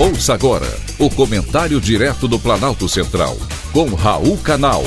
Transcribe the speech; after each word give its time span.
Ouça 0.00 0.32
agora 0.32 0.68
o 0.96 1.10
comentário 1.10 1.80
direto 1.80 2.28
do 2.28 2.38
Planalto 2.38 2.88
Central, 2.88 3.36
com 3.72 3.92
Raul 3.96 4.38
Canal. 4.38 4.84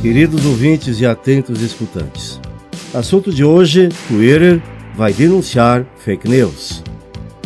Queridos 0.00 0.46
ouvintes 0.46 1.00
e 1.00 1.06
atentos 1.06 1.60
escutantes, 1.60 2.40
assunto 2.94 3.30
de 3.30 3.44
hoje: 3.44 3.90
Twitter 4.08 4.62
vai 4.96 5.12
denunciar 5.12 5.84
fake 5.98 6.26
news. 6.26 6.82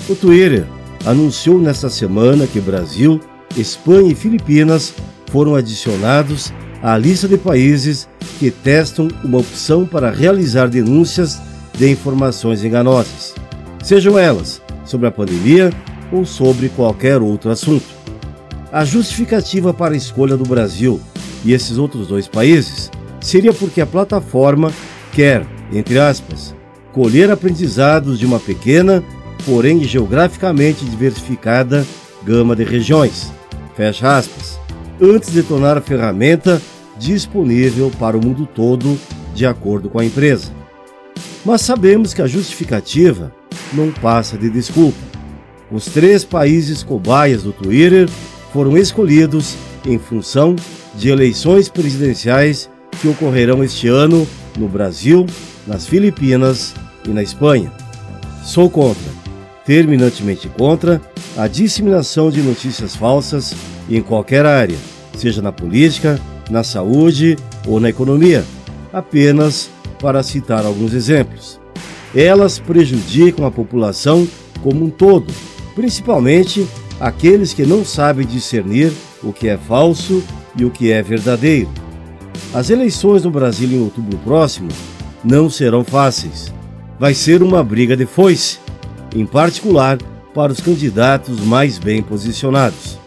O 0.09 0.15
Twitter 0.15 0.65
anunciou 1.05 1.59
nesta 1.59 1.91
semana 1.91 2.47
que 2.47 2.61
Brasil, 2.61 3.21
Espanha 3.57 4.13
e 4.13 4.15
Filipinas 4.15 4.95
foram 5.27 5.57
adicionados 5.57 6.53
à 6.81 6.97
lista 6.97 7.27
de 7.27 7.37
países 7.37 8.09
que 8.39 8.53
testam 8.53 9.09
uma 9.25 9.39
opção 9.39 9.85
para 9.85 10.13
realizar 10.13 10.69
denúncias 10.69 11.41
de 11.77 11.91
informações 11.91 12.65
enganosas, 12.65 13.35
sejam 13.83 14.19
elas 14.19 14.63
sobre 14.85 15.07
a 15.07 15.11
pandemia 15.11 15.71
ou 16.13 16.25
sobre 16.25 16.69
qualquer 16.69 17.21
outro 17.21 17.51
assunto. 17.51 17.87
A 18.73 18.85
justificativa 18.85 19.73
para 19.73 19.95
a 19.95 19.97
escolha 19.97 20.37
do 20.37 20.45
Brasil 20.45 21.01
e 21.45 21.53
esses 21.53 21.79
outros 21.79 22.09
dois 22.09 22.27
países 22.27 22.91
seria 23.21 23.53
porque 23.53 23.81
a 23.81 23.87
plataforma 23.87 24.73
quer, 25.13 25.47
entre 25.73 25.99
aspas, 25.99 26.55
colher 26.93 27.31
aprendizados 27.31 28.19
de 28.19 28.27
uma 28.27 28.39
pequena, 28.39 29.03
porém 29.45 29.83
geograficamente 29.85 30.85
diversificada 30.85 31.87
gama 32.25 32.57
de 32.57 32.65
regiões, 32.65 33.31
fecha 33.77 34.17
aspas, 34.17 34.59
antes 35.01 35.33
de 35.33 35.43
tornar 35.43 35.77
a 35.77 35.83
ferramenta 35.83 36.61
disponível 36.99 37.91
para 37.99 38.17
o 38.17 38.25
mundo 38.25 38.47
todo, 38.47 38.99
de 39.35 39.45
acordo 39.45 39.89
com 39.89 39.99
a 39.99 40.05
empresa. 40.05 40.64
Mas 41.45 41.61
sabemos 41.61 42.15
que 42.15 42.23
a 42.23 42.27
justificativa 42.27 43.33
não 43.73 43.91
passa 43.91 44.39
de 44.39 44.49
desculpa. 44.49 44.99
Os 45.71 45.87
três 45.87 46.25
países 46.25 46.83
cobaias 46.83 47.43
do 47.43 47.53
Twitter 47.53 48.09
foram 48.53 48.77
escolhidos 48.77 49.55
em 49.85 49.99
função 49.99 50.57
de 50.95 51.09
eleições 51.09 51.69
presidenciais 51.69 52.71
que 53.01 53.09
ocorrerão 53.09 53.63
este 53.63 53.89
ano 53.89 54.27
no 54.57 54.69
Brasil, 54.69 55.27
nas 55.67 55.87
Filipinas 55.87 56.75
e 57.05 57.09
na 57.11 57.23
Espanha. 57.23 57.73
Sou 58.45 58.71
contra, 58.71 59.11
terminantemente 59.67 60.49
contra, 60.49 61.01
a 61.37 61.49
disseminação 61.49 62.31
de 62.31 62.41
notícias 62.41 62.95
falsas 62.95 63.55
em 63.91 64.01
qualquer 64.01 64.47
área, 64.47 64.77
seja 65.17 65.43
na 65.43 65.51
política, 65.51 66.21
na 66.51 66.63
saúde 66.63 67.37
ou 67.67 67.81
na 67.81 67.89
economia, 67.89 68.45
apenas 68.93 69.71
para 70.05 70.23
citar 70.23 70.67
alguns 70.67 70.93
exemplos. 70.93 71.59
Elas 72.15 72.59
prejudicam 72.59 73.47
a 73.47 73.51
população 73.51 74.29
como 74.63 74.85
um 74.85 74.91
todo, 74.91 75.33
principalmente 75.75 76.67
aqueles 77.01 77.55
que 77.55 77.65
não 77.65 77.87
sabem 77.87 78.27
discernir 78.27 78.93
o 79.23 79.33
que 79.33 79.49
é 79.49 79.57
falso 79.57 80.23
e 80.59 80.63
o 80.63 80.71
que 80.71 80.93
é 80.93 81.03
verdadeiro. 81.03 81.71
As 82.53 82.69
eleições 82.69 83.25
no 83.25 83.31
Brasil 83.31 83.67
em 83.67 83.81
outubro 83.81 84.19
próximo 84.19 84.69
não 85.25 85.49
serão 85.49 85.83
fáceis. 85.83 86.53
Vai 87.01 87.15
ser 87.15 87.43
uma 87.43 87.65
briga 87.65 87.97
de 87.97 88.05
foice, 88.05 88.59
em 89.17 89.25
particular 89.25 89.97
para 90.35 90.53
os 90.53 90.61
candidatos 90.61 91.41
mais 91.41 91.79
bem 91.79 92.03
posicionados. 92.03 92.99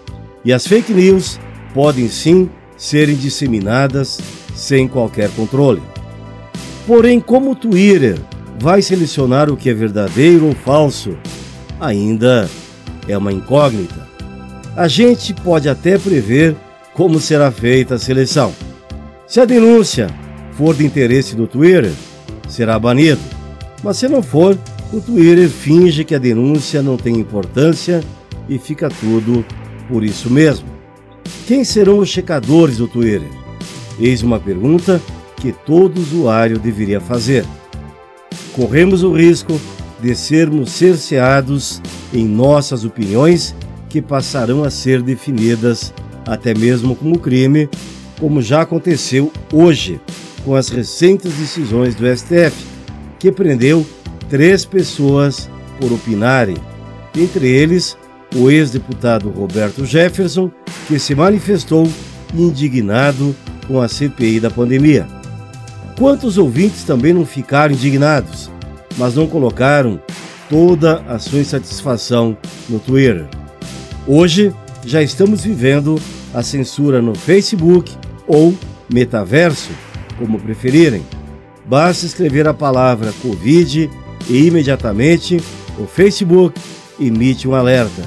E 0.44 0.52
as 0.52 0.66
fake 0.66 0.92
news 0.92 1.40
podem 1.75 2.09
sim 2.09 2.50
serem 2.75 3.16
disseminadas 3.16 4.20
sem 4.56 4.88
qualquer 4.88 5.30
controle. 5.36 5.84
Porém, 6.88 7.19
como 7.19 7.52
o 7.52 7.55
Twitter 7.55 8.17
vai 8.57 8.81
selecionar 8.81 9.52
o 9.52 9.57
que 9.57 9.69
é 9.69 9.73
verdadeiro 9.73 10.45
ou 10.45 10.55
falso, 10.55 11.17
ainda 11.81 12.50
é 13.09 13.17
uma 13.17 13.34
incógnita. 13.34 14.07
A 14.73 14.88
gente 14.88 15.34
pode 15.34 15.67
até 15.67 15.97
prever 15.97 16.56
como 16.94 17.19
será 17.19 17.51
feita 17.51 17.95
a 17.95 18.00
seleção. 18.00 18.53
Se 19.28 19.41
a 19.41 19.45
denúncia 19.45 20.07
for 20.53 20.73
de 20.73 20.85
interesse 20.85 21.35
do 21.35 21.45
Twitter, 21.45 21.91
será 22.47 22.79
banido. 22.79 23.19
Mas 23.83 23.97
se 23.97 24.07
não 24.07 24.23
for, 24.23 24.57
o 24.94 25.01
Twitter 25.01 25.50
finge 25.50 26.06
que 26.06 26.16
a 26.16 26.19
denúncia 26.19 26.81
não 26.81 26.95
tem 26.95 27.17
importância 27.17 28.01
e 28.47 28.57
fica 28.57 28.89
tudo 28.89 29.45
por 29.89 30.06
isso 30.06 30.29
mesmo. 30.29 30.67
Quem 31.45 31.66
serão 31.66 32.00
os 32.00 32.07
checadores 32.07 32.78
do 32.78 32.88
Twitter? 32.88 33.28
Eis 34.00 34.23
uma 34.23 34.39
pergunta 34.39 35.01
que 35.38 35.52
todo 35.52 36.00
usuário 36.00 36.59
deveria 36.59 37.00
fazer. 37.00 37.46
Corremos 38.53 39.03
o 39.03 39.14
risco 39.14 39.59
de 40.02 40.16
sermos 40.16 40.72
cerceados 40.72 41.81
em 42.14 42.25
nossas 42.25 42.84
opiniões 42.84 43.56
que 43.90 44.02
passarão 44.02 44.64
a 44.64 44.70
ser 44.70 45.02
definidas 45.02 45.94
até 46.25 46.53
mesmo 46.53 46.96
como 46.96 47.20
crime, 47.20 47.70
como 48.20 48.42
já 48.42 48.62
aconteceu 48.62 49.31
hoje 49.52 50.02
com 50.44 50.56
as 50.56 50.70
recentes 50.70 51.34
decisões 51.34 51.96
do 51.96 52.06
STF, 52.06 52.54
que 53.19 53.31
prendeu 53.31 53.86
três 54.30 54.66
pessoas 54.66 55.50
por 55.80 55.92
opinarem, 55.92 56.58
entre 57.16 57.48
eles 57.48 57.98
o 58.36 58.50
ex-deputado 58.50 59.30
Roberto 59.30 59.86
Jefferson, 59.86 60.52
que 60.88 61.00
se 61.00 61.16
manifestou 61.16 61.90
indignado 62.34 63.36
com 63.68 63.81
a 63.81 63.88
CPI 63.88 64.40
da 64.40 64.50
pandemia. 64.50 65.16
Quantos 65.97 66.38
ouvintes 66.38 66.84
também 66.84 67.12
não 67.12 67.25
ficaram 67.25 67.74
indignados, 67.74 68.52
mas 68.97 69.16
não 69.16 69.25
colocaram 69.25 70.00
toda 70.47 71.02
a 71.08 71.18
sua 71.18 71.40
insatisfação 71.40 72.38
no 72.69 72.80
Twitter? 72.80 73.25
Hoje 74.06 74.53
já 74.86 75.02
estamos 75.02 75.44
vivendo 75.44 76.00
a 76.36 76.44
censura 76.44 77.02
no 77.02 77.16
Facebook 77.16 77.91
ou 78.28 78.53
metaverso, 78.94 79.72
como 80.19 80.40
preferirem. 80.40 81.03
Basta 81.66 82.06
escrever 82.06 82.47
a 82.47 82.53
palavra 82.53 83.12
Covid 83.19 83.90
e 84.30 84.46
imediatamente 84.46 85.41
o 85.80 85.88
Facebook 85.88 86.62
emite 87.00 87.47
um 87.47 87.56
alerta. 87.56 88.03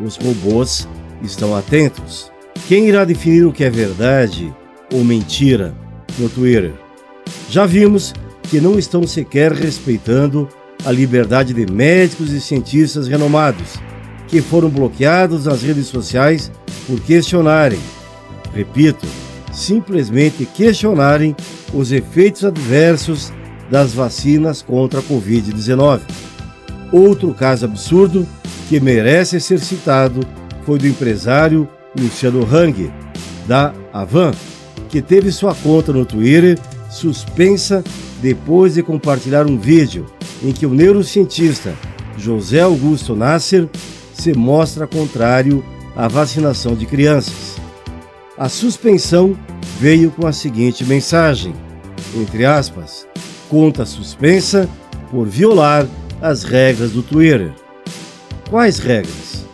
Os 0.00 0.16
robôs 0.16 0.88
estão 1.20 1.56
atentos. 1.56 2.30
Quem 2.68 2.86
irá 2.86 3.04
definir 3.04 3.44
o 3.44 3.52
que 3.52 3.64
é 3.64 3.70
verdade 3.70 4.54
ou 4.92 5.02
mentira 5.02 5.74
no 6.20 6.28
Twitter? 6.28 6.85
Já 7.48 7.64
vimos 7.64 8.12
que 8.44 8.60
não 8.60 8.78
estão 8.78 9.06
sequer 9.06 9.52
respeitando 9.52 10.48
a 10.84 10.92
liberdade 10.92 11.52
de 11.52 11.70
médicos 11.70 12.32
e 12.32 12.40
cientistas 12.40 13.08
renomados, 13.08 13.74
que 14.28 14.40
foram 14.40 14.68
bloqueados 14.68 15.46
nas 15.46 15.62
redes 15.62 15.86
sociais 15.86 16.50
por 16.86 17.00
questionarem, 17.00 17.78
repito, 18.54 19.06
simplesmente 19.52 20.44
questionarem 20.44 21.34
os 21.72 21.90
efeitos 21.90 22.44
adversos 22.44 23.32
das 23.70 23.92
vacinas 23.92 24.62
contra 24.62 25.00
a 25.00 25.02
Covid-19. 25.02 26.00
Outro 26.92 27.34
caso 27.34 27.64
absurdo 27.64 28.26
que 28.68 28.78
merece 28.78 29.40
ser 29.40 29.58
citado 29.58 30.20
foi 30.64 30.78
do 30.78 30.86
empresário 30.86 31.68
Luciano 31.98 32.44
Hang, 32.44 32.92
da 33.46 33.72
Avan, 33.92 34.32
que 34.88 35.00
teve 35.00 35.32
sua 35.32 35.54
conta 35.54 35.92
no 35.92 36.04
Twitter 36.04 36.58
suspensa 36.96 37.84
depois 38.22 38.74
de 38.74 38.82
compartilhar 38.82 39.46
um 39.46 39.58
vídeo 39.58 40.06
em 40.42 40.52
que 40.52 40.64
o 40.64 40.72
neurocientista 40.72 41.74
José 42.16 42.60
Augusto 42.60 43.14
Nasser 43.14 43.68
se 44.14 44.32
mostra 44.32 44.86
contrário 44.86 45.62
à 45.94 46.08
vacinação 46.08 46.74
de 46.74 46.86
crianças. 46.86 47.56
A 48.38 48.48
suspensão 48.48 49.36
veio 49.78 50.10
com 50.10 50.26
a 50.26 50.32
seguinte 50.32 50.84
mensagem, 50.84 51.54
entre 52.14 52.46
aspas, 52.46 53.06
conta 53.48 53.84
suspensa 53.84 54.68
por 55.10 55.26
violar 55.26 55.86
as 56.20 56.44
regras 56.44 56.92
do 56.92 57.02
Twitter. 57.02 57.52
Quais 58.48 58.78
regras? 58.78 59.46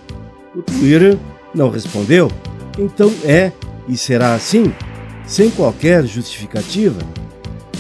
O 0.55 0.63
Twitter 0.63 1.19
não 1.55 1.71
respondeu, 1.71 2.31
então 2.79 3.13
é 3.25 3.53
e 3.89 3.97
será 3.97 4.35
assim, 4.35 4.73
sem 5.27 5.51
qualquer 5.51 6.07
justificativa. 6.07 7.01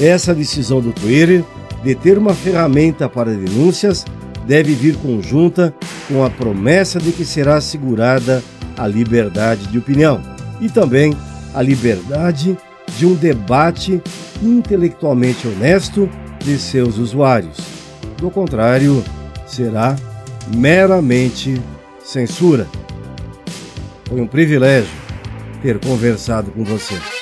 Essa 0.00 0.34
decisão 0.34 0.80
do 0.80 0.92
Twitter 0.92 1.44
de 1.82 1.94
ter 1.94 2.18
uma 2.18 2.34
ferramenta 2.34 3.08
para 3.08 3.32
denúncias 3.32 4.04
deve 4.46 4.74
vir 4.74 4.96
conjunta 4.96 5.74
com 6.08 6.24
a 6.24 6.30
promessa 6.30 6.98
de 6.98 7.12
que 7.12 7.24
será 7.24 7.56
assegurada 7.56 8.42
a 8.76 8.86
liberdade 8.86 9.66
de 9.66 9.78
opinião 9.78 10.20
e 10.60 10.68
também 10.68 11.16
a 11.54 11.62
liberdade 11.62 12.56
de 12.96 13.06
um 13.06 13.14
debate 13.14 14.00
intelectualmente 14.42 15.46
honesto 15.46 16.08
de 16.42 16.58
seus 16.58 16.98
usuários. 16.98 17.58
Do 18.18 18.30
contrário, 18.30 19.02
será 19.46 19.96
meramente 20.56 21.60
censura. 22.02 22.66
Foi 24.04 24.20
um 24.20 24.26
privilégio 24.26 24.90
ter 25.62 25.78
conversado 25.78 26.50
com 26.50 26.64
você. 26.64 27.21